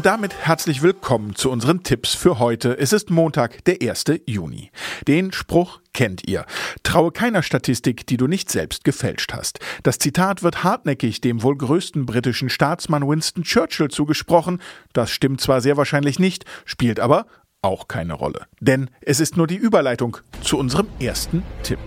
Und 0.00 0.06
damit 0.06 0.34
herzlich 0.34 0.80
willkommen 0.80 1.34
zu 1.34 1.50
unseren 1.50 1.82
Tipps 1.82 2.14
für 2.14 2.38
heute. 2.38 2.78
Es 2.78 2.94
ist 2.94 3.10
Montag, 3.10 3.62
der 3.66 3.86
1. 3.86 4.04
Juni. 4.24 4.70
Den 5.06 5.30
Spruch 5.30 5.82
kennt 5.92 6.26
ihr. 6.26 6.46
Traue 6.82 7.12
keiner 7.12 7.42
Statistik, 7.42 8.06
die 8.06 8.16
du 8.16 8.26
nicht 8.26 8.50
selbst 8.50 8.84
gefälscht 8.84 9.34
hast. 9.34 9.58
Das 9.82 9.98
Zitat 9.98 10.42
wird 10.42 10.64
hartnäckig 10.64 11.20
dem 11.20 11.42
wohl 11.42 11.54
größten 11.54 12.06
britischen 12.06 12.48
Staatsmann 12.48 13.06
Winston 13.06 13.42
Churchill 13.42 13.88
zugesprochen. 13.88 14.62
Das 14.94 15.10
stimmt 15.10 15.42
zwar 15.42 15.60
sehr 15.60 15.76
wahrscheinlich 15.76 16.18
nicht, 16.18 16.46
spielt 16.64 16.98
aber 16.98 17.26
auch 17.60 17.86
keine 17.86 18.14
Rolle. 18.14 18.46
Denn 18.58 18.88
es 19.02 19.20
ist 19.20 19.36
nur 19.36 19.48
die 19.48 19.56
Überleitung 19.56 20.16
zu 20.42 20.56
unserem 20.56 20.86
ersten 20.98 21.42
Tipp. 21.62 21.78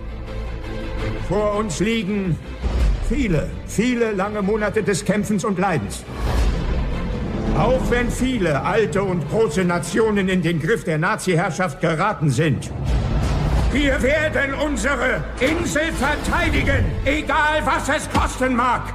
Vor 1.26 1.56
uns 1.56 1.80
liegen 1.80 2.38
viele, 3.08 3.50
viele 3.66 4.12
lange 4.12 4.40
Monate 4.40 4.84
des 4.84 5.04
Kämpfens 5.04 5.44
und 5.44 5.58
Leidens. 5.58 6.04
Auch 7.56 7.88
wenn 7.88 8.10
viele 8.10 8.62
alte 8.62 9.02
und 9.02 9.28
große 9.30 9.64
Nationen 9.64 10.28
in 10.28 10.42
den 10.42 10.60
Griff 10.60 10.82
der 10.82 10.98
Nazi-Herrschaft 10.98 11.80
geraten 11.80 12.30
sind. 12.30 12.70
Wir 13.72 14.02
werden 14.02 14.54
unsere 14.54 15.22
Insel 15.40 15.92
verteidigen, 15.92 16.84
egal 17.04 17.64
was 17.64 17.88
es 17.88 18.10
kosten 18.10 18.56
mag. 18.56 18.92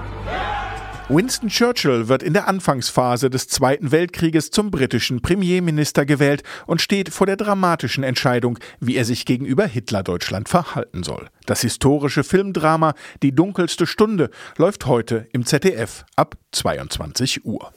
Winston 1.08 1.50
Churchill 1.50 2.08
wird 2.08 2.22
in 2.22 2.34
der 2.34 2.48
Anfangsphase 2.48 3.30
des 3.30 3.48
Zweiten 3.48 3.91
Weltkrieges 3.91 4.52
zum 4.52 4.72
britischen 4.72 5.22
Premierminister 5.22 6.05
gewählt 6.05 6.44
und 6.67 6.81
steht 6.81 7.09
vor 7.09 7.26
der 7.26 7.36
dramatischen 7.36 8.03
Entscheidung, 8.03 8.59
wie 8.80 8.95
er 8.95 9.05
sich 9.05 9.26
gegenüber 9.26 9.66
Hitlerdeutschland 9.66 10.50
verhalten 10.50 11.03
soll. 11.03 11.30
Das 11.45 11.61
historische 11.61 12.23
Filmdrama 12.23 12.94
Die 13.23 13.33
dunkelste 13.33 13.88
Stunde 13.88 14.30
läuft 14.58 14.86
heute 14.86 15.28
im 15.31 15.45
ZDF 15.45 16.05
ab 16.16 16.36
22 16.52 17.44
Uhr. 17.44 17.72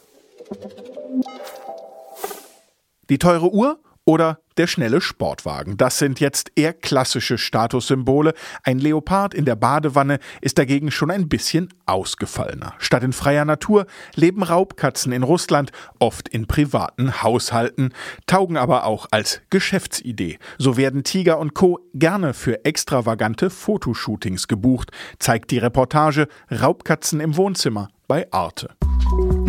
Die 3.08 3.18
teure 3.18 3.52
Uhr 3.52 3.78
oder 4.04 4.38
der 4.56 4.66
schnelle 4.66 5.00
Sportwagen. 5.00 5.76
Das 5.76 5.98
sind 5.98 6.20
jetzt 6.20 6.52
eher 6.56 6.72
klassische 6.72 7.38
Statussymbole. 7.38 8.34
Ein 8.64 8.78
Leopard 8.78 9.32
in 9.34 9.44
der 9.44 9.56
Badewanne 9.56 10.18
ist 10.40 10.58
dagegen 10.58 10.90
schon 10.90 11.10
ein 11.10 11.28
bisschen 11.28 11.68
ausgefallener. 11.86 12.74
Statt 12.78 13.02
in 13.02 13.12
freier 13.12 13.44
Natur 13.44 13.86
leben 14.14 14.42
Raubkatzen 14.42 15.12
in 15.12 15.22
Russland, 15.22 15.72
oft 15.98 16.28
in 16.28 16.46
privaten 16.46 17.22
Haushalten, 17.22 17.94
taugen 18.26 18.56
aber 18.56 18.84
auch 18.84 19.06
als 19.10 19.40
Geschäftsidee. 19.50 20.38
So 20.58 20.76
werden 20.76 21.04
Tiger 21.04 21.38
und 21.38 21.54
Co. 21.54 21.78
gerne 21.94 22.34
für 22.34 22.64
extravagante 22.64 23.50
Fotoshootings 23.50 24.48
gebucht, 24.48 24.90
zeigt 25.18 25.50
die 25.50 25.58
Reportage 25.58 26.28
Raubkatzen 26.50 27.20
im 27.20 27.36
Wohnzimmer 27.36 27.88
bei 28.08 28.30
Arte. 28.32 28.70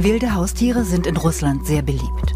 Wilde 0.04 0.36
Haustiere 0.36 0.84
sind 0.84 1.08
in 1.08 1.16
Russland 1.16 1.66
sehr 1.66 1.82
beliebt. 1.82 2.36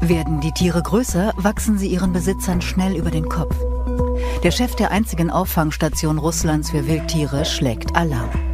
Werden 0.00 0.40
die 0.40 0.50
Tiere 0.50 0.82
größer, 0.82 1.32
wachsen 1.36 1.78
sie 1.78 1.86
ihren 1.86 2.12
Besitzern 2.12 2.60
schnell 2.60 2.96
über 2.96 3.12
den 3.12 3.28
Kopf. 3.28 3.54
Der 4.42 4.50
Chef 4.50 4.74
der 4.74 4.90
einzigen 4.90 5.30
Auffangstation 5.30 6.18
Russlands 6.18 6.70
für 6.70 6.88
Wildtiere 6.88 7.44
schlägt 7.44 7.94
Alarm. 7.94 8.53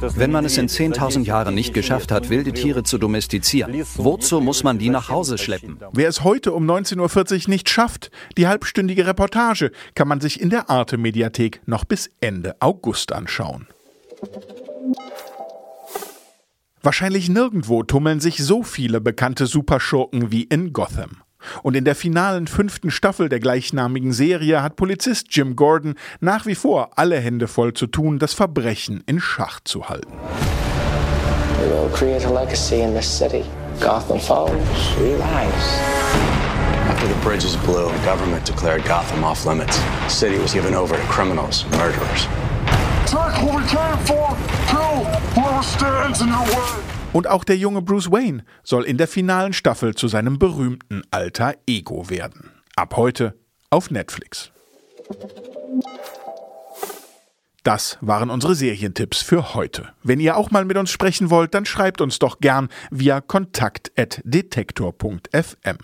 Wenn 0.00 0.32
man 0.32 0.44
es 0.44 0.58
in 0.58 0.68
10.000 0.68 1.24
Jahren 1.24 1.54
nicht 1.54 1.74
geschafft 1.74 2.12
hat, 2.12 2.28
wilde 2.28 2.52
Tiere 2.52 2.82
zu 2.82 2.98
domestizieren, 2.98 3.72
wozu 3.96 4.40
muss 4.40 4.62
man 4.62 4.78
die 4.78 4.90
nach 4.90 5.08
Hause 5.08 5.38
schleppen? 5.38 5.78
Wer 5.92 6.08
es 6.08 6.24
heute 6.24 6.52
um 6.52 6.68
19.40 6.68 7.44
Uhr 7.44 7.50
nicht 7.50 7.68
schafft, 7.68 8.10
die 8.36 8.46
halbstündige 8.46 9.06
Reportage 9.06 9.70
kann 9.94 10.08
man 10.08 10.20
sich 10.20 10.40
in 10.40 10.50
der 10.50 10.70
Arte-Mediathek 10.70 11.62
noch 11.66 11.84
bis 11.84 12.10
Ende 12.20 12.56
August 12.60 13.12
anschauen. 13.12 13.66
Wahrscheinlich 16.82 17.28
nirgendwo 17.28 17.82
tummeln 17.82 18.20
sich 18.20 18.38
so 18.38 18.62
viele 18.62 19.00
bekannte 19.00 19.46
Superschurken 19.46 20.30
wie 20.30 20.44
in 20.44 20.72
Gotham. 20.72 21.22
Und 21.62 21.76
in 21.76 21.84
der 21.84 21.94
finalen 21.94 22.46
fünften 22.46 22.90
Staffel 22.90 23.28
der 23.28 23.40
gleichnamigen 23.40 24.12
Serie 24.12 24.62
hat 24.62 24.76
Polizist 24.76 25.28
Jim 25.30 25.56
Gordon 25.56 25.94
nach 26.20 26.46
wie 26.46 26.54
vor 26.54 26.90
alle 26.96 27.18
Hände 27.18 27.48
voll 27.48 27.74
zu 27.74 27.86
tun, 27.86 28.18
das 28.18 28.34
Verbrechen 28.34 29.02
in 29.06 29.20
Schach 29.20 29.60
zu 29.64 29.88
halten. 29.88 30.12
We 31.58 31.70
will 31.70 31.90
create 31.90 32.24
a 32.26 32.30
legacy 32.30 32.82
in 32.82 32.94
this 32.94 33.06
city. 33.06 33.44
Gotham 33.80 34.20
falls, 34.20 34.52
we 34.98 35.14
rise. 35.14 35.80
After 36.88 37.08
the 37.08 37.20
bridges 37.22 37.56
blew, 37.56 37.90
the 37.90 38.04
government 38.04 38.44
declared 38.44 38.84
Gotham 38.84 39.24
off 39.24 39.44
limits. 39.44 39.78
The 39.78 40.08
city 40.08 40.38
was 40.38 40.52
given 40.52 40.74
over 40.74 40.96
to 40.96 41.02
criminals 41.08 41.64
and 41.64 41.76
murderers. 41.76 42.28
Take 43.06 43.42
what 43.42 43.56
we 43.56 43.68
came 43.68 43.98
for, 44.06 44.36
kill 44.68 45.04
whoever 45.34 45.62
stands 45.62 46.20
in 46.20 46.28
your 46.28 46.44
way. 46.44 46.95
Und 47.16 47.26
auch 47.28 47.44
der 47.44 47.56
junge 47.56 47.80
Bruce 47.80 48.12
Wayne 48.12 48.44
soll 48.62 48.84
in 48.84 48.98
der 48.98 49.08
finalen 49.08 49.54
Staffel 49.54 49.94
zu 49.94 50.06
seinem 50.06 50.38
berühmten 50.38 51.00
alter 51.10 51.54
Ego 51.66 52.10
werden. 52.10 52.50
Ab 52.74 52.98
heute 52.98 53.34
auf 53.70 53.90
Netflix. 53.90 54.52
Das 57.62 57.96
waren 58.02 58.28
unsere 58.28 58.54
Serientipps 58.54 59.22
für 59.22 59.54
heute. 59.54 59.94
Wenn 60.02 60.20
ihr 60.20 60.36
auch 60.36 60.50
mal 60.50 60.66
mit 60.66 60.76
uns 60.76 60.90
sprechen 60.90 61.30
wollt, 61.30 61.54
dann 61.54 61.64
schreibt 61.64 62.02
uns 62.02 62.18
doch 62.18 62.40
gern 62.40 62.68
via 62.90 63.22
kontakt.detektor.fm. 63.22 65.78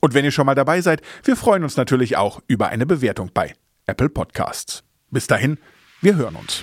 Und 0.00 0.12
wenn 0.12 0.26
ihr 0.26 0.32
schon 0.32 0.44
mal 0.44 0.54
dabei 0.54 0.82
seid, 0.82 1.00
wir 1.22 1.36
freuen 1.36 1.62
uns 1.62 1.78
natürlich 1.78 2.18
auch 2.18 2.42
über 2.46 2.68
eine 2.68 2.84
Bewertung 2.84 3.30
bei 3.32 3.54
Apple 3.86 4.10
Podcasts. 4.10 4.84
Bis 5.10 5.26
dahin, 5.26 5.56
wir 6.02 6.16
hören 6.16 6.36
uns. 6.36 6.62